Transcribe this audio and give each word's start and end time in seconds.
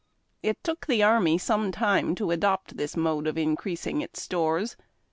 It 0.41 0.63
took 0.63 0.87
the 0.87 1.03
army 1.03 1.37
some 1.37 1.71
time 1.71 2.15
to 2.15 2.31
adopt 2.31 2.75
this 2.77 2.97
mode 2.97 3.27
of 3.27 3.37
increasing 3.37 4.01
its 4.01 4.19
stores. 4.19 4.75